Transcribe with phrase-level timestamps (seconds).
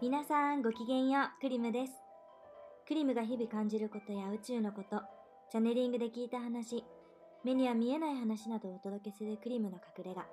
[0.00, 1.92] 皆さんごきげんよう、クリムです。
[2.88, 5.02] クリムが日々感じることや宇宙のこと、
[5.50, 6.84] チャネリングで聞いた話、
[7.44, 10.26] 目には見えない話などをお届けするクリムの隠れ家。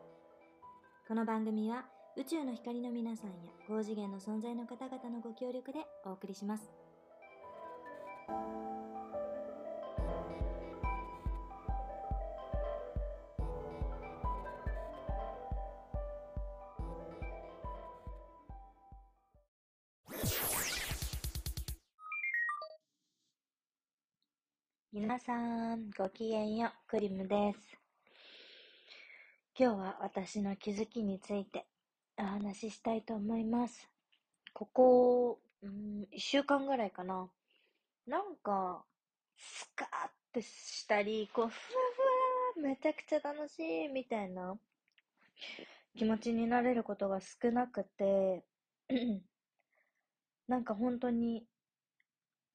[1.06, 1.86] この番組は
[2.16, 6.72] 宇宙の光の皆さんや高次元の存在の方々のご協力でお送りします。
[24.92, 27.60] 皆さん、ごきげんよう、クリムです。
[29.56, 31.68] 今日は私の気づきについて
[32.18, 33.88] お話ししたいと思います。
[34.54, 37.30] ここ、うん、一週間ぐらいかな。
[38.08, 38.84] なんか、
[39.38, 41.56] スカーってしたり、こう、ふわ
[42.56, 44.58] ふわ、めちゃくちゃ楽しい、みたいな
[45.96, 48.44] 気持ちになれることが少なくて、
[50.48, 51.46] なんか本当に、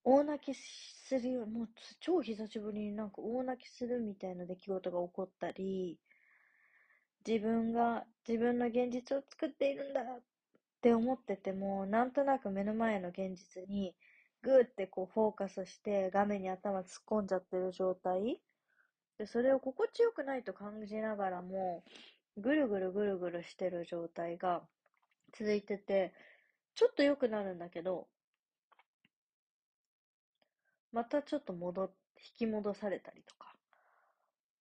[0.04, 1.68] 大泣きするよ、もう
[2.00, 5.98] 超久しぶりになんか大泣きするみたいな出来事が起こったり、
[7.26, 10.04] 自分が自分の現実を作っているんだっ
[10.80, 13.94] て思ってても、なんとなく目の前の現実に
[14.42, 18.40] グーってこうフォーカスして画面に頭突っ込んじゃってる状態。
[19.18, 21.84] で、それを心地よくないと感じながらも、
[22.36, 24.62] ぐるぐるぐるぐるしてる状態が
[25.38, 26.12] 続いてて、
[26.74, 28.08] ちょっと良くなるんだけど、
[30.92, 33.56] またちょっと戻っ、引き戻されたりとか。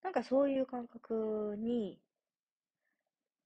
[0.03, 1.99] なんかそういう感覚に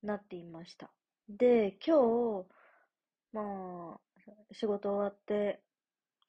[0.04, 0.90] なっていました。
[1.30, 2.48] で、今日、
[3.34, 4.02] まあ、
[4.54, 5.62] 仕事終わって、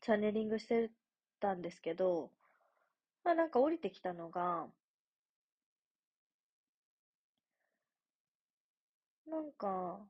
[0.02, 0.90] チャネリングして
[1.40, 2.30] たんですけど、
[3.24, 4.68] まあなんか降りてきたのが、
[9.26, 10.00] なんか、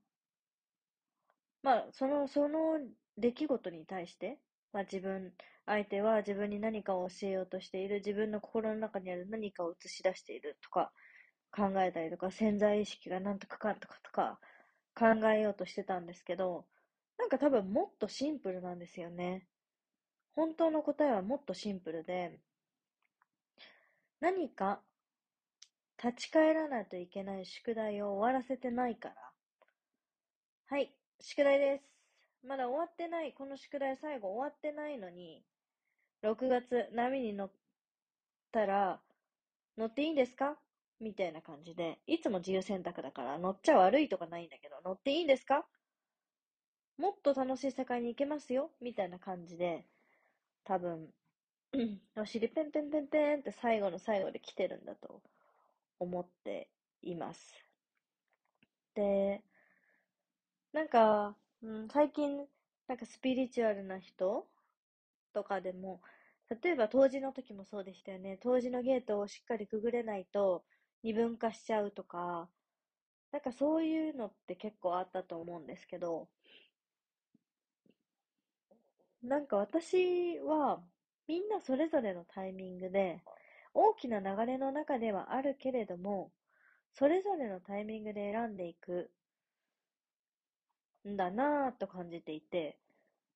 [1.67, 2.79] まあ、その、その
[3.19, 4.39] 出来事に対して、
[4.73, 5.33] まあ自分、
[5.67, 10.93] 相手は自分に何かを教えようとしている、自分の心の中にある何かを映し出しているとか
[11.51, 14.39] 考えたりとか、潜在意識がなんとかかんとかとか
[14.95, 16.67] 考えようとしてたんですけど、
[17.19, 19.49] なんか多分もっとシンプルなんですよね。
[20.37, 22.39] 本当の答えはもっとシンプルで、
[24.21, 24.83] 何か
[26.01, 29.15] 立ち返らないといけない宿題を終わらせてないから。
[30.69, 31.85] はい、宿題です。
[32.47, 35.45] まだ終わってない、この宿題最後終わってないのに、
[36.23, 37.53] 6月波に乗っ
[38.53, 39.01] たら、
[39.77, 40.57] 乗っていいんですか？
[41.01, 45.67] みたいな感じで、いつも自由選択だから乗っちゃ悪いとかないんだけど、乗っていいんですか？
[46.99, 48.71] もっと楽しい世界に行けますよ？
[48.81, 49.87] みたいな感じで、
[50.65, 51.13] 多分、
[52.17, 55.23] お尻ペンペンペンペンって最後の最後で来てるんだと
[55.99, 56.71] 思って
[57.03, 57.55] います。
[58.95, 59.43] で、
[60.77, 62.37] なんか、うん、最近、
[62.87, 64.47] なんかスピリチュアルな人
[65.33, 66.03] とかでも、
[66.63, 68.39] 例えば当時の時もそうでしたよね。
[68.43, 70.65] 当時のゲートをしっかりくぐれないと
[71.03, 72.51] 二分化しちゃうとか、
[73.33, 76.29] なんかそういうのって結構あったと思うんですけど、
[79.23, 80.83] なんか私は
[81.27, 83.23] みんなそれぞれのタイミングで
[83.73, 86.33] 大きな流れの中ではあるけれども、
[86.93, 89.11] それぞれのタイミングで選んでいく
[91.07, 92.77] んだなぁと感じていて、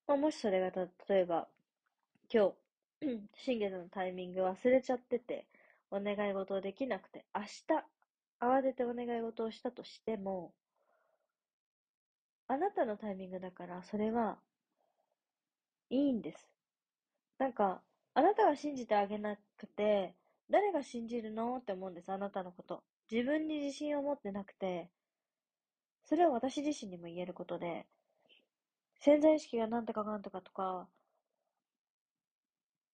[0.06, 0.70] まあ、もしそれが、
[1.08, 1.48] 例えば、
[2.32, 2.52] 今
[3.00, 5.46] 日、 新月のタイミング忘れちゃってて、
[5.90, 7.48] お願い事をできなくて、明日、
[8.40, 10.52] 慌ててお願い事をしたとしても、
[12.48, 14.38] あなたのタイミングだから、それは、
[15.88, 16.48] いいんです。
[17.38, 17.80] なんか、
[18.14, 20.14] あなたが信じてあげなくて、
[20.50, 21.58] 誰が信じるの？
[21.58, 22.82] って思うんです、あなたのこと。
[23.10, 24.90] 自分に自信を持ってなくて、
[26.10, 27.86] それは私自身にも言えることで、
[28.98, 30.88] 潜在意識がなんとかかんとかとか、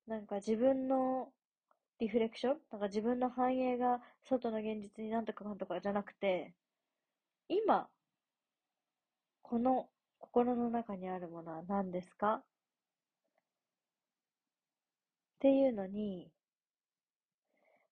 [0.07, 1.33] なんか自分の
[1.99, 6.53] リフレクションなんか自分の反映が外の現実になんとかかんとかじゃなくて、
[7.49, 7.89] 今、
[9.41, 12.35] この心の中にあるものは何ですか？
[12.35, 12.45] っ
[15.39, 16.31] ていうのに、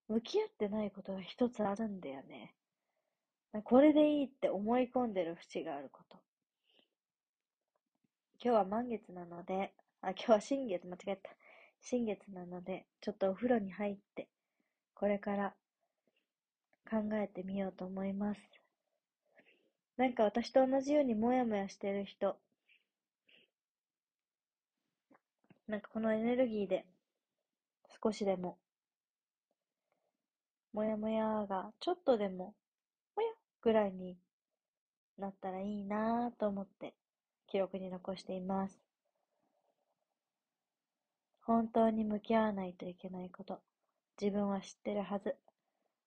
[0.08, 2.54] 向き合ってないことが一つあるんだよね。
[3.62, 6.18] これでいいって思い込んでる節があること。
[8.42, 9.72] 今日は満月なので、
[10.02, 11.30] あ、今日は新月、間違えた。
[11.80, 14.28] 新月なので、ちょっとお風呂に入って、
[14.94, 15.54] これから
[16.90, 18.40] 考えてみようと思います。
[19.96, 22.36] なんか私と同じようにもやもやしてる人、
[25.68, 26.84] なんかこのエネルギーで
[28.02, 28.58] 少しでも
[30.74, 32.52] もやもやがちょっとでも、
[33.64, 34.18] ぐらいに
[35.16, 36.92] なったらいいなぁと思って
[37.46, 38.78] 記録に残しています。
[41.40, 43.60] 本当に向き合わないといけないこと、
[44.20, 45.34] 自分は知ってるはず。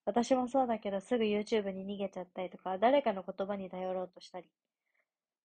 [0.06, 4.48] 私もそうだけどすぐ YouTube に逃げちゃったりとか、誰かの言葉に頼ろうとしたり。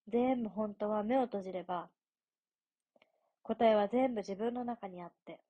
[0.09, 1.89] 全部本当は目を閉じれば、
[3.43, 5.41] 答えは全部自分の中にあって、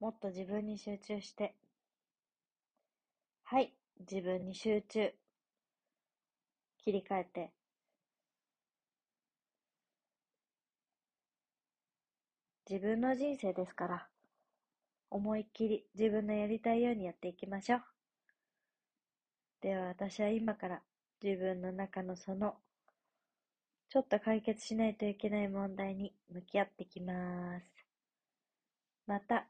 [0.00, 1.54] もっと自分に集中して、
[3.44, 5.14] はい、自分に集中。
[6.78, 7.52] 切り替えて、
[12.68, 14.08] 自分の人生ですから、
[15.08, 17.84] 思いっきり自分のやりたいようにやっていきましょう。
[19.62, 20.82] では私は今から
[21.20, 22.54] 自分の中のその、
[23.88, 27.86] ちょっと解決しないといけない問題に向き合ってきます。
[29.06, 29.48] また、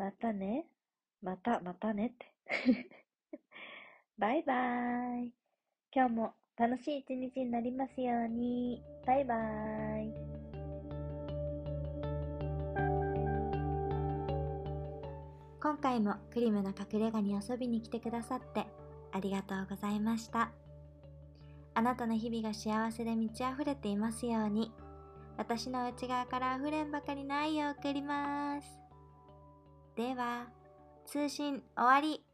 [0.00, 0.64] またね。
[1.20, 2.26] また、またねって。
[4.16, 5.32] バイバーイ。
[5.94, 8.82] 今日も楽しい一日になりますように。
[9.06, 10.14] バイバーイ。
[15.60, 18.64] 今回もクリムの隠れ家に遊びに来てくださって
[19.12, 20.50] ありがとうございました。
[21.74, 24.72] あなたの日々が幸せで満ち溢れていますように、
[25.36, 28.79] 私の内側から溢れんばかりの愛を送ります。
[30.00, 30.46] では、
[31.04, 32.24] 通信終わり。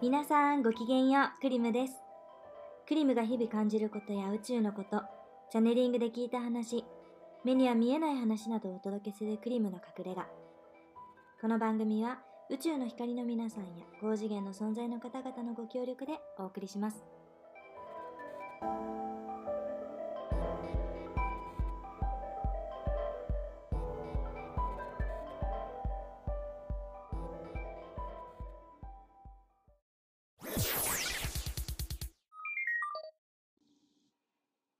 [0.00, 1.94] 皆さんごきげんよう、クリムです。
[2.86, 5.02] クリムが日々感じることや宇宙のこと、
[5.50, 6.84] チャネリングで聞いた話、
[7.42, 10.28] 目には見えない話などをお届けするクリムの隠れ家。
[11.40, 17.04] この番組は宇宙の光の皆さんや高次元の存在の方々のご協力でお送りします。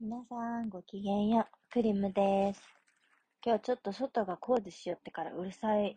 [0.01, 1.45] 皆さん、ごきげんよう。
[1.73, 2.61] クリムです。
[3.47, 5.97] 今日ちょっと外が工事しよってからうるさい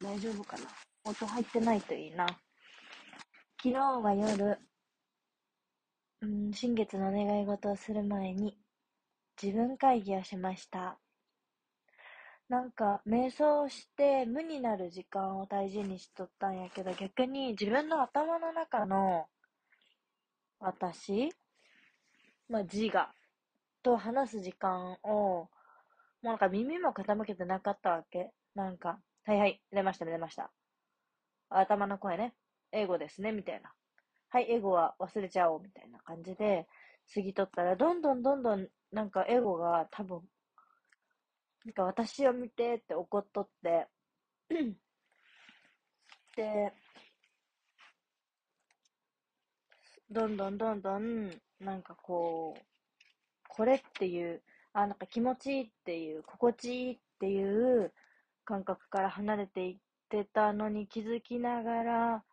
[0.00, 0.64] 大丈夫かな？
[1.04, 2.26] 音入ってないといいな。
[3.60, 4.58] 昨日は夜、
[6.20, 8.56] うん、新月の願い事をする前に、
[9.42, 10.98] 自分会議をしました。
[12.48, 19.26] なんか、瞑想して無になる時間を大事にしとったんやけど、逆に自分の頭の中の
[20.60, 21.30] 私、
[22.48, 23.12] まあ、自我
[23.82, 25.50] と話す時間を、も
[26.22, 28.30] うなんか耳も傾けてなかったわけ。
[28.54, 30.50] なんか、はいはい、出ました、出ました。
[31.50, 32.32] 頭の声ね。
[32.72, 33.74] 英語ですね、みたいな。
[34.30, 36.66] はい、英語は忘れちゃおう、みたいな感じで、
[37.14, 40.22] 過ぎとったら、どんどんどんどん、なんか英語が多分、
[41.66, 43.86] なんか私を見てって怒っとって、
[46.34, 46.72] で、
[50.10, 52.62] どんどんどんどん、なんかこう、
[53.46, 54.42] これっていう、
[54.72, 57.44] あ、なんか気持ちいいっていう、心地いいってい
[57.78, 57.92] う
[58.48, 59.76] 感覚から離れていっ
[60.08, 62.24] てたのに気づきながら、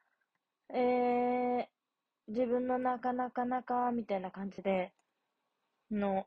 [0.74, 1.66] えー、
[2.30, 4.94] 自分のなかなかなか、みたいな感じで、
[5.92, 6.26] の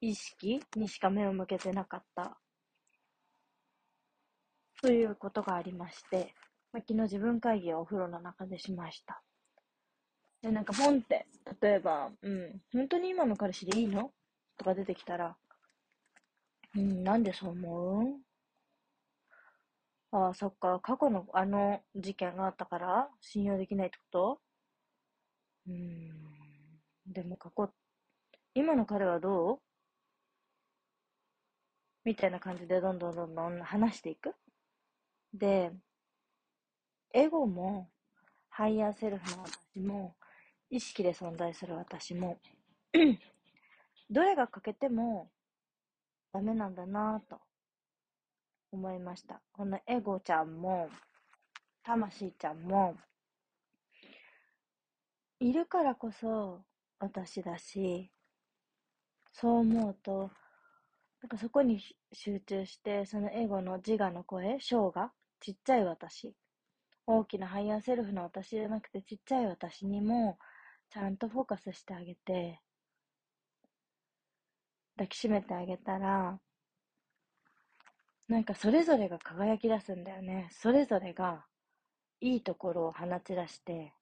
[0.00, 2.38] 意識にしか目を向けてなかった。
[4.80, 6.34] ということがありまして、
[6.72, 9.22] まあ、昨日自分会議をお風呂の中でしました。
[10.40, 11.26] で、なんかポンって、
[11.60, 14.10] 例えば、うん、本当に今の彼氏でいいの？
[14.56, 15.36] とか出てきたら、
[16.74, 18.29] うん、なんでそう思う？
[20.12, 20.80] ああ、そっか。
[20.80, 24.40] 過去のあの事件があったから信用できないってこと？
[25.68, 27.12] うーん。
[27.12, 27.72] でも過去、
[28.54, 29.60] 今の彼はどう？
[32.04, 34.34] みたいな感じでどんどんどんどん話していく？
[35.32, 35.70] で、
[37.12, 37.88] エゴも、
[38.48, 40.16] ハイヤーセルフの私も、
[40.70, 42.40] 意識で存在する私も、
[44.10, 45.30] どれが欠けても
[46.32, 47.40] ダメなんだなぁと
[48.72, 49.40] 思いました。
[49.52, 50.88] このエゴちゃんも、
[51.82, 52.96] 魂ちゃんも、
[55.40, 56.62] いるからこそ
[56.98, 58.10] 私だし、
[59.32, 60.30] そう思うと、
[61.22, 61.80] なんかそこに
[62.12, 66.34] 集中して、そのエゴの自我の声、小が、ちっちゃい私、
[67.06, 70.38] 大きなハイヤーセルフの私じゃなくてちっちゃい私にも、
[70.90, 72.60] ちゃんとフォーカスしてあげて、
[74.96, 76.38] 抱きしめてあげたら、
[78.30, 80.48] なんかそれぞれが輝き出すんだよね。
[80.52, 81.44] それぞれが
[82.20, 83.92] いいところを放ち出して、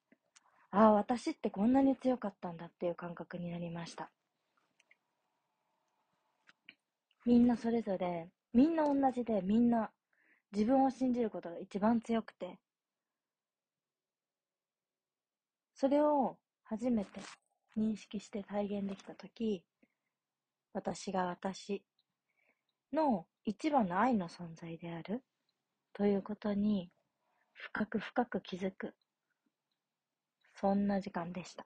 [0.69, 4.11] ああ、私ってこんなに強かったんだっていう感覚になりました。
[7.25, 9.89] みんなそれぞれ、みんな同じで、みんな
[10.51, 12.59] 自分を信じることが一番強くて、
[15.73, 17.19] それを初めて
[17.75, 19.63] 認識して体現できたとき、
[20.71, 21.81] 私が私
[22.93, 25.23] の一番の愛の存在である？
[25.93, 26.91] ということに
[27.51, 28.93] 深く深く気づく。
[30.53, 31.65] そんな時間でした。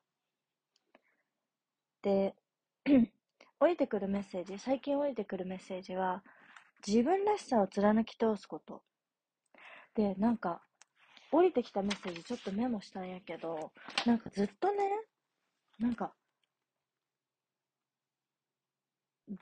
[2.01, 2.35] で、
[3.59, 6.23] 降りてくるメッセージ、最近降りてくるメッセージは、
[6.87, 8.81] 自分らしさを貫き通すこと。
[9.93, 10.61] で、なんか、
[11.33, 13.73] 降りてきたメッセージちょっとメモしたんやけど、
[14.05, 14.89] なんかずっとね、
[15.79, 16.13] なんか、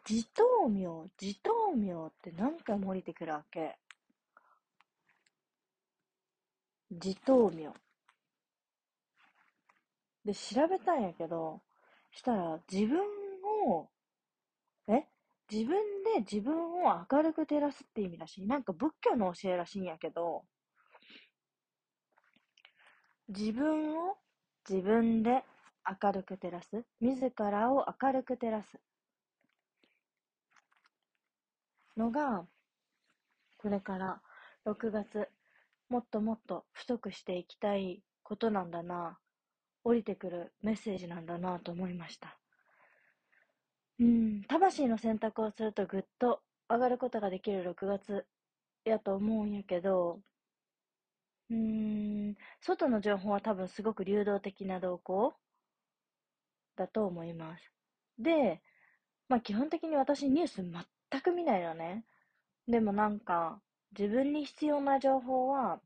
[0.08, 3.78] 自灯明、自灯明って何回も降りてくるわけ。
[6.90, 7.74] 自灯明。
[10.24, 11.62] で、調べたんやけど、
[12.12, 13.00] したら自分
[13.68, 13.90] を、
[14.88, 15.08] え？
[15.52, 18.48] 自分で自分を明るく照らすって意味らしい。
[18.48, 20.46] なんか仏教の教えらしいんやけど、
[23.28, 24.16] 自分を
[24.70, 25.44] 自分で
[26.02, 26.86] 明るく照らす。
[27.02, 28.80] 自らを明るく照らす。
[31.98, 32.46] のが、
[33.58, 34.22] これから
[34.66, 35.30] 6月、
[35.90, 39.20] もっともっと太くしていきたいことなんだな、
[39.84, 42.38] 降りてくるメッセージなんだなと思いました。
[44.00, 48.26] うん、魂の選択をするとぐっと上がることができる6月
[48.84, 50.22] やと思うんやけど、
[51.52, 55.36] うん、外の情報は多分すごく流動的な動向
[56.76, 57.72] だと思います。
[58.18, 58.62] で、
[59.28, 60.64] まあ基本的に私ニュース
[61.12, 62.06] 全く見ないのね。
[62.68, 63.62] でもなんか、
[63.98, 65.82] 自分に必要な情報は、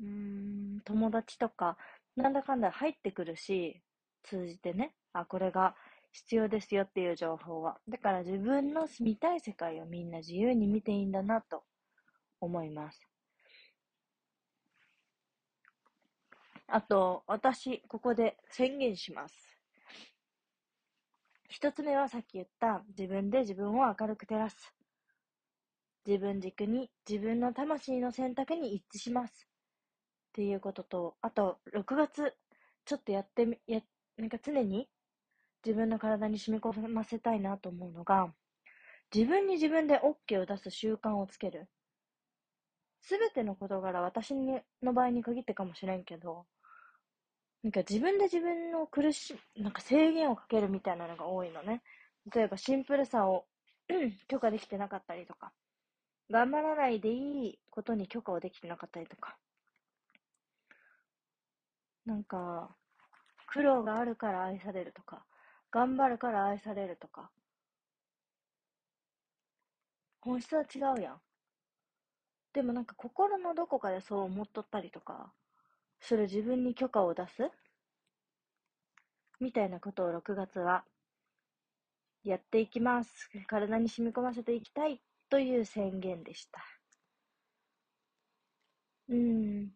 [0.00, 1.76] うーん、友達とか、
[2.16, 3.82] なんだかんだ入ってくるし、
[4.22, 5.74] 通じてね、あ、これが
[6.12, 7.78] 必要ですよっていう情報は。
[7.88, 11.64] だから自分の見たい世界をみんな自由に見ていいんだなと
[12.40, 13.00] 思います。
[16.68, 19.45] あと、私、ここで宣言します。
[21.48, 24.74] 一つ目はさっき言った自分で自分を明るく照らす。
[26.06, 29.48] 自分軸に自分の魂の選択に一致します。
[30.28, 32.36] っていうことと、あと、6月、
[32.84, 33.80] ちょっとやってみ、や、
[34.16, 34.88] なんか常に
[35.64, 38.32] 自分の体に染み込ませたいなと思うのが、
[39.14, 41.68] 自分に自分で OK を出す習慣をつける。
[43.00, 44.34] すべての事柄、私
[44.82, 46.46] の場合に限ってかもしれんけど、
[47.66, 51.82] なんか自分で自分の苦し、なんか制限をかけるみたいなのが多いのね。
[52.32, 53.44] 例えばシンプルさを
[54.28, 55.52] 許可できてなかったりとか、
[56.30, 59.36] 頑張らないでいいことに許可をできてなかったりとか。
[62.04, 62.70] なんか、
[63.48, 65.24] 苦労があるから愛されるとか、
[65.72, 67.32] 頑張るから愛されるとか。
[70.20, 71.20] 本質は違うやん。
[72.52, 75.32] でもなんか心のどこかでそう思っとったりとか、
[76.00, 77.50] する自分に許可を出す？
[79.40, 80.84] みたいなことを6月は
[82.24, 83.28] やっていきます。
[83.46, 85.00] 体に染み込ませていきたい
[85.30, 86.60] という宣言でした。
[89.08, 89.70] うん。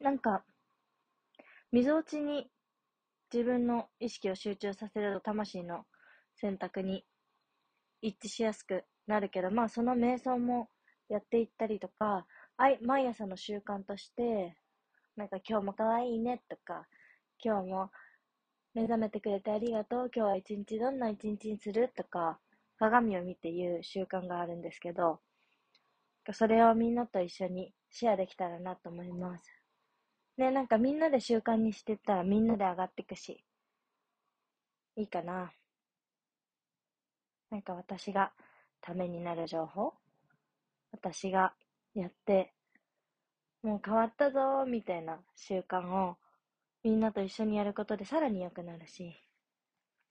[0.00, 0.44] なんか、
[1.70, 2.50] 溝落ちに
[3.32, 5.84] 自分の意識を集中させると魂の
[6.34, 7.04] 選択に
[8.00, 10.68] 一致しやすくなるけど、まあその瞑想も
[11.08, 14.56] やっていったりとか、あい毎朝の習慣として、
[15.16, 16.86] なんか今日も可愛いねとか、
[17.44, 17.90] 今日も
[18.74, 22.38] 目覚めてくれてありがとう、今日は一日どんな一日にするとか、
[22.78, 25.20] 鏡を見て言う習慣があるんですけど、
[26.32, 29.44] それをみんなと一緒にシェアできたらなと思います。
[30.36, 33.44] ね、なんかみんなで習慣にしてったらみんなで上がっていくし、
[34.96, 35.52] いいかな。
[37.50, 38.32] なんか私が
[38.80, 39.92] ためになる情報
[40.92, 41.52] 私が
[41.94, 42.52] やって、
[43.62, 46.16] もう変わったぞみたいな習慣を
[46.84, 49.14] みんなと一緒にやることでさらに良くなるし、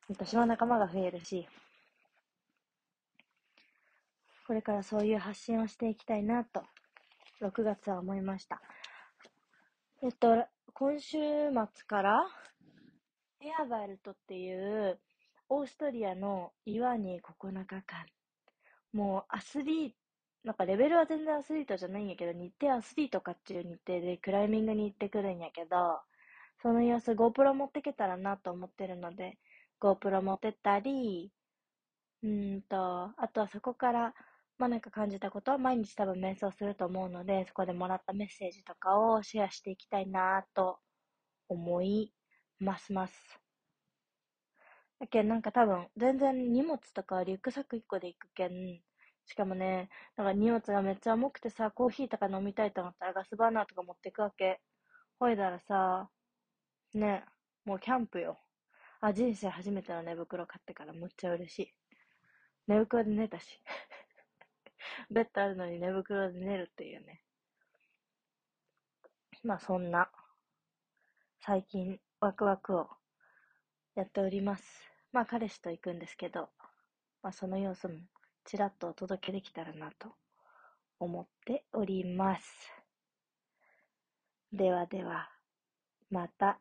[0.09, 1.47] 私は仲間が増えるし、
[4.47, 6.63] これからそういう発信をしていきたいなと、
[7.41, 8.61] 6月は思いました。
[10.03, 12.25] えっと、今週末から
[13.39, 14.99] エアバルトっていう
[15.49, 18.05] オーストリアの岩に9日間、
[18.93, 19.95] もうアスリート、
[20.43, 26.01] なんかレベルは全然アスリートじゃないんやけど、日程アスリートかっていう日程でクライミングに行ってくるんやけど、
[26.61, 29.37] その様子 GoPro 持ってけたらなと思ってるので、
[29.81, 31.31] GoPro 持ってったり、
[32.23, 34.13] うんと、あとはそこから、
[34.57, 40.79] まあなんか感じたことは毎日多分瞑想すると思うので、そこでもらったメッセージとかをシェアしていきたいなと
[41.49, 42.13] 思い
[42.59, 43.41] ますます。
[44.99, 48.81] だけどなんか多分全然荷物とかリュックサック1個で行くけん、
[49.25, 54.59] しかもね、なんか荷物がめっちゃ重くてさ、コーヒーとか飲みたいと思ったらガスバーナーとか持ってくわけ。
[55.19, 56.09] ほいだらさ、
[56.93, 57.23] ね、
[57.65, 58.39] もうキャンプよ。
[58.99, 61.73] あ、人生初めての寝袋買ってからむっちゃ嬉しい。
[62.67, 63.61] 寝袋で寝たし。
[65.09, 67.23] ベッドあるのに寝袋で寝るっていうね。
[69.43, 70.11] まあそんな、
[71.39, 72.89] 最近ワクワクを
[73.95, 74.91] やっております。
[75.11, 76.49] まあ彼氏と行くんですけど、
[77.23, 77.99] まあその様子も
[78.45, 80.09] ちらっとお届けできたらなと
[80.99, 82.43] 思っております。
[84.51, 85.29] ではでは、
[86.09, 86.59] また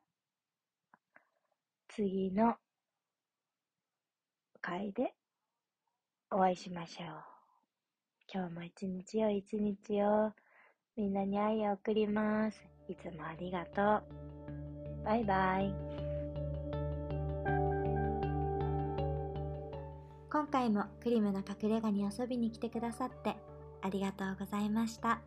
[1.88, 2.54] 次の
[4.60, 5.14] 回で
[6.30, 7.06] お会いしましょう。
[8.32, 10.32] 今日も一日よ一日よ。
[10.96, 12.64] みんなに愛を送ります。
[12.88, 15.04] いつもありがとう。
[15.04, 15.89] バイバイ。
[20.32, 23.36] 今回もクリムの隠れ家に遊びに来てくださって
[23.82, 25.20] ありがとうございました。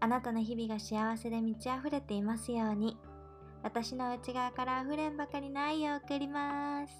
[0.00, 2.96] あなたの日々が幸せで満ち溢れていますように。
[3.62, 6.92] 私の内側から溢れんばかりの愛を送ります。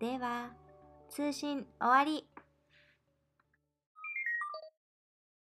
[0.00, 0.50] では、
[1.10, 2.33] 通信終わり。